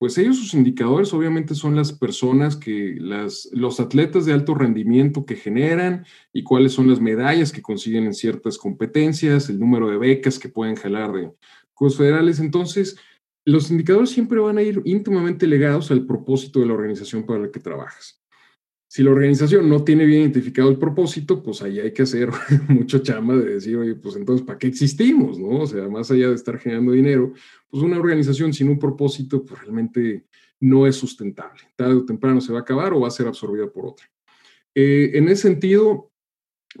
[0.00, 5.26] pues ellos sus indicadores obviamente son las personas que, las, los atletas de alto rendimiento
[5.26, 9.98] que generan y cuáles son las medallas que consiguen en ciertas competencias, el número de
[9.98, 11.30] becas que pueden jalar de
[11.74, 12.40] juegos federales.
[12.40, 12.96] Entonces,
[13.44, 17.50] los indicadores siempre van a ir íntimamente ligados al propósito de la organización para la
[17.50, 18.19] que trabajas.
[18.92, 22.28] Si la organización no tiene bien identificado el propósito, pues ahí hay que hacer
[22.68, 25.38] mucho chama de decir, oye, pues entonces, ¿para qué existimos?
[25.38, 25.60] ¿No?
[25.60, 27.32] O sea, más allá de estar generando dinero,
[27.68, 30.24] pues una organización sin un propósito, pues realmente
[30.58, 31.60] no es sustentable.
[31.76, 34.10] Tarde o temprano se va a acabar o va a ser absorbida por otra.
[34.74, 36.10] Eh, en ese sentido,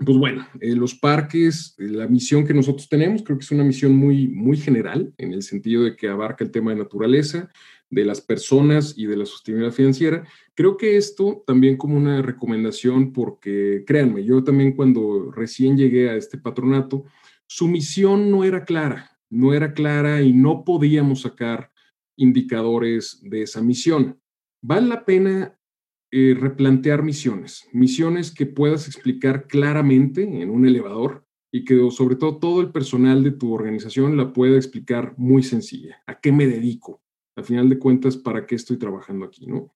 [0.04, 3.62] pues bueno, eh, los parques, eh, la misión que nosotros tenemos, creo que es una
[3.62, 7.52] misión muy, muy general, en el sentido de que abarca el tema de naturaleza,
[7.88, 10.24] de las personas y de la sostenibilidad financiera.
[10.60, 16.16] Creo que esto también como una recomendación, porque créanme, yo también cuando recién llegué a
[16.16, 17.06] este patronato,
[17.46, 21.72] su misión no era clara, no era clara y no podíamos sacar
[22.14, 24.20] indicadores de esa misión.
[24.60, 25.58] Vale la pena
[26.12, 32.36] eh, replantear misiones, misiones que puedas explicar claramente en un elevador y que sobre todo
[32.36, 36.02] todo el personal de tu organización la pueda explicar muy sencilla.
[36.06, 37.00] ¿A qué me dedico?
[37.40, 39.46] al final de cuentas, ¿para qué estoy trabajando aquí?
[39.46, 39.72] ¿no?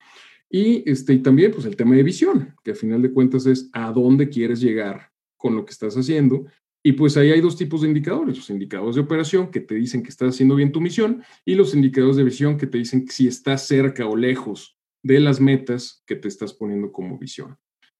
[0.55, 3.69] Y, este, y también, pues, el tema de visión, que al final de cuentas es
[3.73, 6.45] a dónde quieres llegar con lo que estás haciendo.
[6.81, 10.05] Y pues ahí hay dos tipos de indicadores, los indicadores de operación que te dicen
[10.05, 13.27] que estás haciendo bien tu misión y los indicadores de visión que te dicen si
[13.27, 17.57] estás cerca o lejos de las metas que te estás poniendo como visión.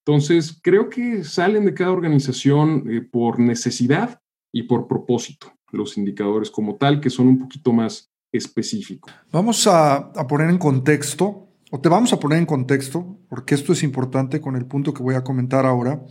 [0.07, 4.21] Entonces, creo que salen de cada organización eh, por necesidad
[4.53, 9.11] y por propósito, los indicadores como tal, que son un poquito más específico.
[9.31, 13.83] Vamos a, poner en contexto, o te vamos a poner en contexto, porque esto es
[13.83, 16.03] importante con el punto que voy a comentar ahora.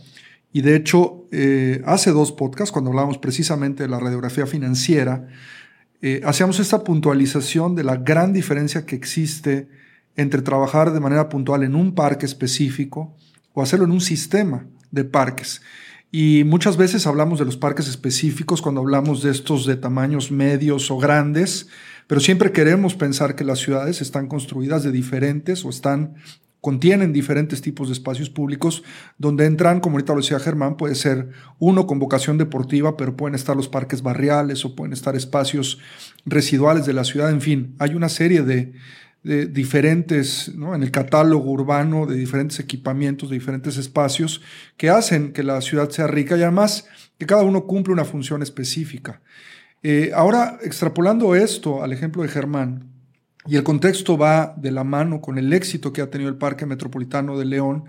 [0.52, 5.26] Y de hecho, eh, hace dos podcasts, cuando hablábamos precisamente de la radiografía financiera,
[6.00, 9.68] eh, hacíamos esta puntualización de la gran diferencia que existe
[10.16, 13.16] entre trabajar de manera puntual en un parque específico
[13.52, 15.62] o hacerlo en un sistema de parques.
[16.12, 20.90] Y muchas veces hablamos de los parques específicos cuando hablamos de estos de tamaños medios
[20.90, 21.68] o grandes,
[22.06, 26.14] pero siempre queremos pensar que las ciudades están construidas de diferentes o están
[26.64, 28.84] contienen diferentes tipos de espacios públicos
[29.18, 33.34] donde entran, como ahorita lo decía Germán, puede ser uno con vocación deportiva, pero pueden
[33.34, 35.78] estar los parques barriales o pueden estar espacios
[36.24, 38.72] residuales de la ciudad, en fin, hay una serie de,
[39.22, 44.40] diferentes, en el catálogo urbano, de diferentes equipamientos, de diferentes espacios
[44.78, 46.86] que hacen que la ciudad sea rica y además
[47.18, 49.20] que cada uno cumple una función específica.
[49.86, 52.90] Eh, ahora, extrapolando esto al ejemplo de Germán,
[53.46, 56.64] Y el contexto va de la mano con el éxito que ha tenido el Parque
[56.64, 57.84] Metropolitano de León,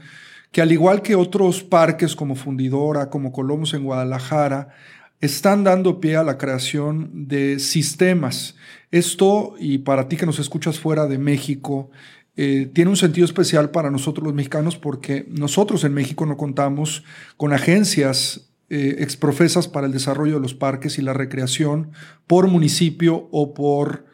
[0.52, 4.76] que al igual que otros parques como Fundidora, como Colomos en Guadalajara,
[5.22, 8.58] están dando pie a la creación de sistemas.
[8.92, 11.90] Esto, y para ti que nos escuchas fuera de México,
[12.36, 17.06] eh, tiene un sentido especial para nosotros los mexicanos porque nosotros en México no contamos
[17.38, 21.92] con agencias eh, exprofesas para el desarrollo de los parques y la recreación
[22.26, 24.06] por municipio o por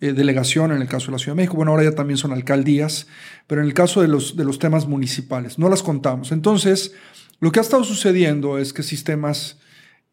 [0.00, 1.56] eh, delegación en el caso de la Ciudad de México.
[1.56, 3.06] Bueno, ahora ya también son alcaldías,
[3.46, 6.32] pero en el caso de los, de los temas municipales, no las contamos.
[6.32, 6.94] Entonces,
[7.40, 9.58] lo que ha estado sucediendo es que sistemas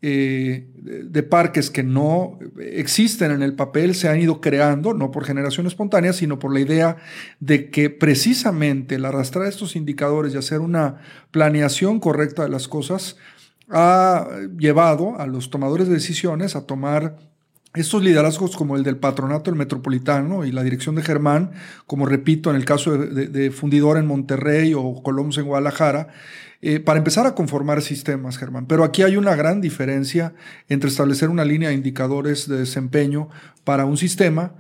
[0.02, 5.24] eh, de parques que no existen en el papel se han ido creando, no por
[5.24, 6.98] generación espontánea, sino por la idea
[7.40, 10.98] de que precisamente el arrastrar estos indicadores y hacer una
[11.32, 13.18] planeación correcta de las cosas
[13.70, 17.18] ha llevado a los tomadores de decisiones a tomar
[17.76, 21.52] estos liderazgos como el del patronato del metropolitano y la dirección de Germán,
[21.86, 26.08] como repito, en el caso de, Fundidor en Monterrey o Colomos en Guadalajara,
[26.62, 28.66] eh, para empezar a conformar sistemas, Germán.
[28.66, 30.34] Pero aquí hay una gran diferencia
[30.70, 33.30] entre establecer una línea de indicadores de desempeño
[33.64, 34.54] para un sistema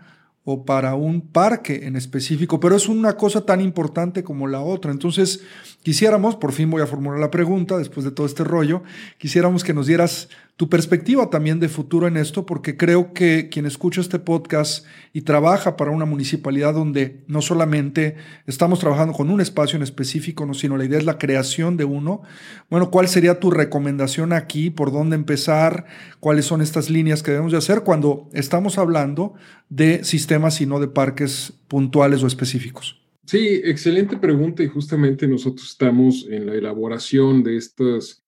[0.45, 4.91] o para un parque en específico, pero es una cosa tan importante como la otra.
[4.91, 5.41] Entonces,
[5.81, 8.84] quisiéramos, por fin voy a formular la pregunta después de todo este rollo,
[9.17, 13.65] quisiéramos que nos dieras tu perspectiva también de futuro en esto, porque creo que quien
[13.65, 18.15] escucha este podcast y trabaja para una municipalidad donde no solamente
[18.48, 21.84] estamos trabajando con un espacio en específico, no, sino la idea es la creación de
[21.84, 22.22] uno,
[22.70, 24.70] bueno, ¿cuál sería tu recomendación aquí?
[24.70, 25.88] ¿Por dónde empezar?
[26.22, 29.34] ¿Cuáles son estas líneas que debemos de hacer cuando estamos hablando
[29.68, 33.02] de sistemas y no de parques puntuales o específicos?
[33.26, 38.24] Sí, excelente pregunta y justamente nosotros estamos en la elaboración de estas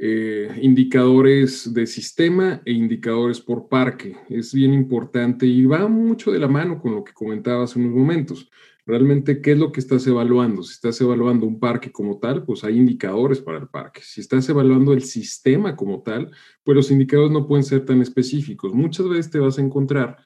[0.00, 4.16] eh, indicadores de sistema e indicadores por parque.
[4.28, 7.92] Es bien importante y va mucho de la mano con lo que comentaba hace unos
[7.92, 8.48] momentos.
[8.86, 10.62] Realmente, ¿qué es lo que estás evaluando?
[10.62, 14.00] Si estás evaluando un parque como tal, pues hay indicadores para el parque.
[14.02, 16.30] Si estás evaluando el sistema como tal,
[16.62, 18.72] pues los indicadores no pueden ser tan específicos.
[18.72, 20.16] Muchas veces te vas a encontrar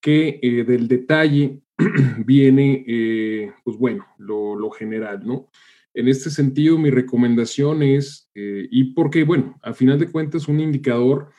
[0.00, 1.60] que eh, del detalle
[2.26, 5.48] viene, eh, pues bueno, lo, lo general, ¿no?
[5.94, 10.60] En este sentido, mi recomendación es, eh, y porque, bueno, al final de cuentas, un
[10.60, 11.30] indicador,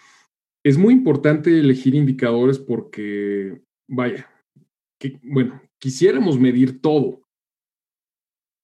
[0.63, 4.29] es muy importante elegir indicadores porque, vaya,
[4.99, 7.21] que, bueno, quisiéramos medir todo,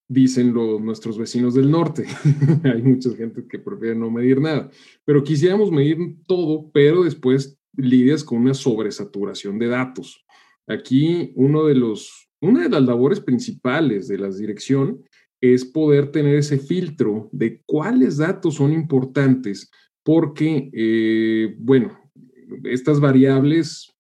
[0.10, 2.06] dicen los, nuestros vecinos del norte.
[2.64, 4.70] Hay mucha gente que prefiere no medir nada,
[5.06, 5.98] pero quisiéramos medir
[6.28, 10.26] todo, pero después lidias con una sobresaturación de datos.
[10.68, 15.04] Aquí uno de los, una de las labores principales de la dirección
[15.42, 19.70] es poder tener ese filtro de cuáles datos son importantes,
[20.04, 21.98] porque, eh, bueno,
[22.64, 23.94] estas variables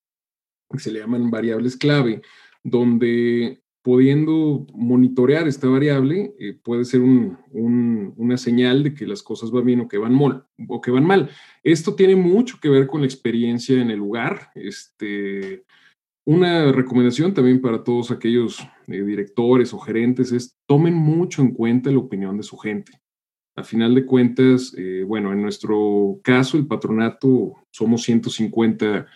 [0.77, 2.21] se le llaman variables clave,
[2.63, 9.65] donde pudiendo monitorear esta variable eh, puede ser una señal de que las cosas van
[9.65, 11.29] bien o que van, mal, o que van mal.
[11.63, 14.51] Esto tiene mucho que ver con la experiencia en el lugar.
[14.55, 15.63] Este,
[16.27, 21.89] una recomendación también para todos aquellos eh, directores o gerentes es tomen mucho en cuenta
[21.89, 22.99] la opinión de su gente.
[23.55, 29.07] A final de cuentas, eh, bueno, en nuestro caso, el patronato, somos 150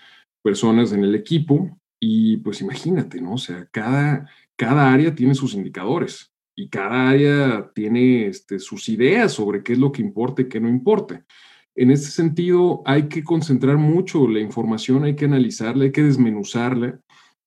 [0.42, 3.34] personas en el equipo y pues imagínate, ¿no?
[3.34, 9.34] O sea, cada, cada área tiene sus indicadores y cada área tiene este, sus ideas
[9.34, 11.26] sobre qué es lo que importa y qué no importa.
[11.76, 17.00] En este sentido, hay que concentrar mucho la información, hay que analizarla, hay que desmenuzarla,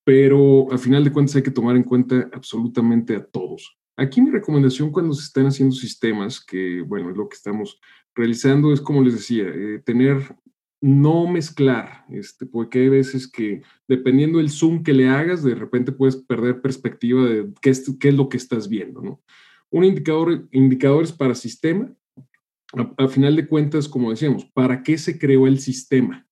[0.05, 3.77] pero al final de cuentas hay que tomar en cuenta absolutamente a todos.
[3.97, 7.81] Aquí mi recomendación cuando se están haciendo sistemas, que bueno, es lo que estamos
[8.15, 10.37] realizando, es como les decía, eh, tener,
[10.81, 15.93] no mezclar, este, porque hay veces que dependiendo del zoom que le hagas, de repente
[15.93, 19.23] puedes perder perspectiva de qué es, qué es lo que estás viendo, ¿no?
[19.71, 21.91] Un indicador, indicadores para sistema,
[22.97, 26.27] a, final de cuentas, como decíamos, ¿para qué se creó el sistema?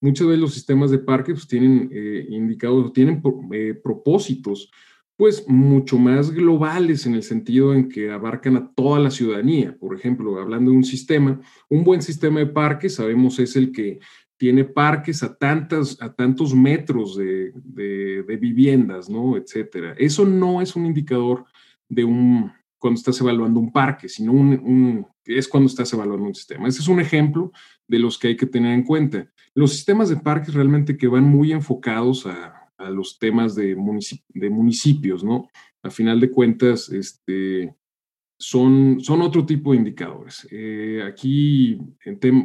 [0.00, 4.70] Muchas veces los sistemas de parques pues, tienen eh, indicadores, tienen eh, propósitos,
[5.16, 9.76] pues mucho más globales en el sentido en que abarcan a toda la ciudadanía.
[9.76, 13.98] Por ejemplo, hablando de un sistema, un buen sistema de parques, sabemos, es el que
[14.36, 19.36] tiene parques a, tantas, a tantos metros de, de viviendas, ¿no?
[19.36, 19.94] Etcétera.
[19.98, 21.44] Eso no es un indicador
[21.88, 26.68] de un, cuando estás evaluando un parque, sino un, es cuando estás evaluando un sistema.
[26.68, 27.52] Ese es un ejemplo
[27.86, 29.28] de los que hay que tener en cuenta.
[29.54, 32.54] Los sistemas de parques realmente que van muy enfocados a,
[32.90, 33.76] los temas de,
[34.28, 35.48] de, municipios, ¿no?
[35.82, 37.74] A final de cuentas, este,
[38.38, 40.46] son, son otro tipo de indicadores.
[40.52, 41.76] Eh, aquí,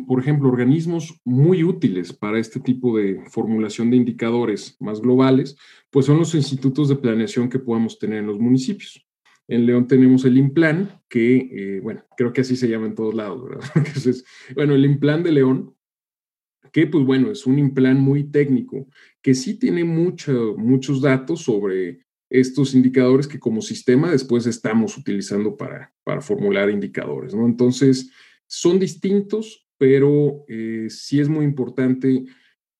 [0.07, 5.55] por ejemplo, organismos muy útiles para este tipo de formulación de indicadores más globales,
[5.91, 9.05] pues son los institutos de planeación que podemos tener en los municipios.
[9.47, 13.13] En León tenemos el IMPLAN, que, eh, bueno, creo que así se llama en todos
[13.13, 13.63] lados, ¿verdad?
[14.55, 15.75] Bueno, el IMPLAN de León,
[16.71, 18.87] que pues bueno, es un IMPLAN muy técnico,
[19.21, 25.55] que sí tiene mucho, muchos datos sobre estos indicadores que como sistema después estamos utilizando
[25.55, 27.45] para, para formular indicadores, ¿no?
[27.45, 28.09] Entonces,
[28.47, 32.23] son distintos, pero eh, sí es muy importante.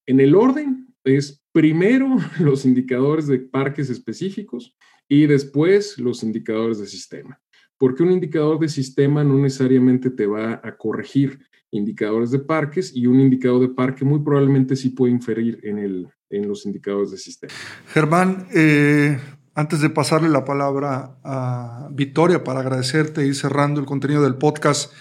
[0.07, 4.75] En el orden es primero los indicadores de parques específicos
[5.07, 7.39] y después los indicadores de sistema.
[7.77, 11.39] Porque un indicador de sistema no necesariamente te va a corregir
[11.71, 16.07] indicadores de parques y un indicador de parque muy probablemente sí puede inferir en, el,
[16.29, 17.53] en los indicadores de sistema.
[17.93, 19.19] Germán, eh,
[19.55, 24.93] antes de pasarle la palabra a Victoria para agradecerte y cerrando el contenido del podcast,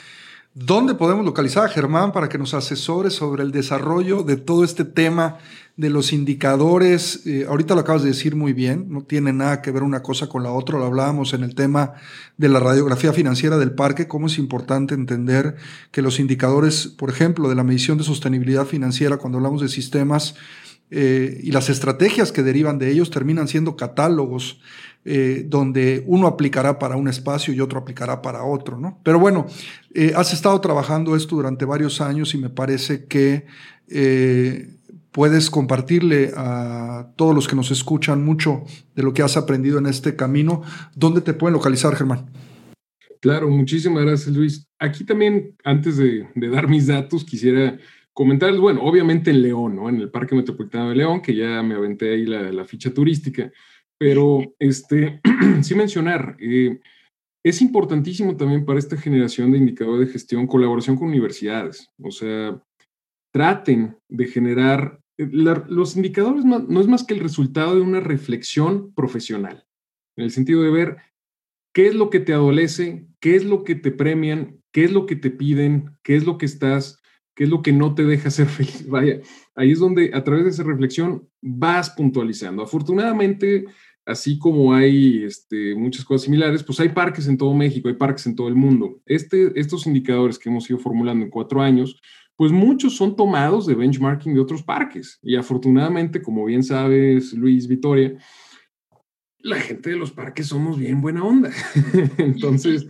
[0.55, 4.85] ¿dónde podemos localizar a Germán para que nos asesore sobre el desarrollo de todo este
[4.85, 5.39] tema
[5.77, 7.27] de los indicadores?
[7.27, 10.29] Eh, ahorita lo acabas de decir muy bien, no tiene nada que ver una cosa
[10.29, 11.95] con la otra, lo hablábamos en el tema
[12.37, 15.57] de la radiografía financiera del parque, cómo es importante entender
[15.91, 20.35] que los indicadores, por ejemplo, de la medición de sostenibilidad financiera, cuando hablamos de sistemas,
[20.95, 24.61] eh, y las estrategias que derivan de ellos terminan siendo catálogos
[25.07, 29.01] eh, donde uno aplicará para un espacio y otro aplicará para otro, ¿no?
[29.03, 29.47] Pero bueno,
[30.15, 33.47] has estado trabajando esto durante varios años y me parece que
[35.13, 39.87] puedes compartirle a todos los que nos escuchan mucho de lo que has aprendido en
[39.87, 40.63] este camino.
[40.95, 42.27] ¿Dónde te pueden localizar, Germán?
[43.21, 44.67] Claro, muchísimas gracias, Luis.
[44.81, 47.79] Aquí también, antes de dar mis datos, quisiera
[48.15, 49.89] Comentarios, bueno, obviamente en León, ¿no?
[49.89, 53.51] En el Parque Metropolitano de León, que ya me aventé ahí la, ficha turística,
[53.99, 55.21] pero este,
[55.63, 56.79] sí mencionar, eh,
[57.43, 61.89] es importantísimo también para esta generación de indicadores de gestión colaboración con universidades.
[62.03, 62.63] O sea,
[63.33, 65.01] traten de generar,
[65.31, 69.67] los indicadores no, no es más que el resultado de una reflexión profesional,
[70.17, 70.97] en el sentido de ver
[71.73, 75.07] qué es lo que te adolece, qué es lo que te premian, qué es lo
[75.07, 77.03] que te piden, qué es lo que estás
[77.35, 78.87] ¿Qué es lo que no te deja ser feliz?
[78.89, 79.21] Vaya,
[79.55, 82.63] ahí es donde a través de esa reflexión vas puntualizando.
[82.63, 83.65] Afortunadamente,
[84.05, 88.27] así como hay este, muchas cosas similares, pues hay parques en todo México, hay parques
[88.27, 89.01] en todo el mundo.
[89.07, 92.01] Este, estos indicadores que hemos ido formulando en cuatro años,
[92.43, 95.21] pues muchos son tomados de benchmarking de otros parques.
[95.23, 98.17] Y afortunadamente, como bien sabes, Luis Vitoria,
[99.39, 101.53] la gente de los parques somos bien buena onda.
[102.19, 102.89] Entonces,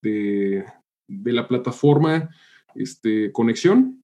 [0.03, 0.65] de,
[1.07, 2.29] la plataforma
[2.75, 4.03] este, Conexión.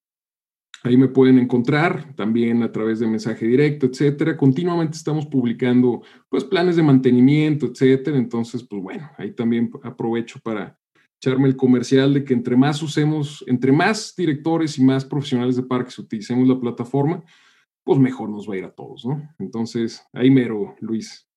[0.84, 4.38] Ahí me pueden encontrar también a través de mensaje directo, etcétera.
[4.38, 8.18] Continuamente estamos publicando pues planes de mantenimiento, etcétera.
[8.18, 10.80] Entonces, pues bueno, ahí también aprovecho para
[11.22, 15.64] echarme el comercial de que entre más usemos, entre más directores y más profesionales de
[15.64, 17.24] parques utilicemos la plataforma,
[17.84, 19.22] pues mejor nos va a ir a todos, ¿no?
[19.38, 21.29] Entonces, ahí mero, Luis.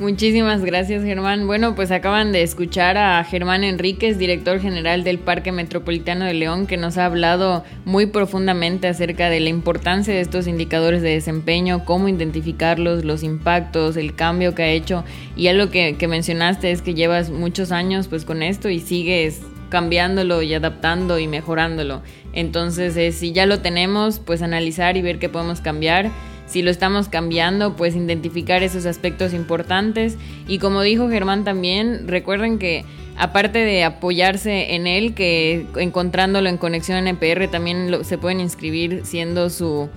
[0.00, 1.46] Muchísimas gracias, Germán.
[1.46, 6.66] Bueno, pues acaban de escuchar a Germán Enríquez, director general del Parque Metropolitano de León,
[6.66, 11.84] que nos ha hablado muy profundamente acerca de la importancia de estos indicadores de desempeño,
[11.84, 15.04] cómo identificarlos, los impactos, el cambio que ha hecho.
[15.36, 19.42] Y algo que, que mencionaste es que llevas muchos años pues con esto y sigues
[19.68, 22.00] cambiándolo y adaptando y mejorándolo.
[22.32, 26.10] Entonces, eh, si ya lo tenemos, pues analizar y ver qué podemos cambiar.
[26.50, 30.18] Si lo estamos cambiando, pues identificar esos aspectos importantes.
[30.48, 32.84] Y como dijo Germán también, recuerden que
[33.16, 39.48] aparte de apoyarse en él, que encontrándolo en Conexión NPR también se pueden inscribir siendo
[39.48, 39.88] su,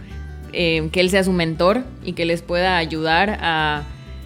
[0.52, 3.82] eh, que él sea su mentor y que les pueda ayudar a